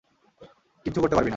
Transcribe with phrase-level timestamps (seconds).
[0.85, 1.29] কিচ্ছু করতে পারবি না।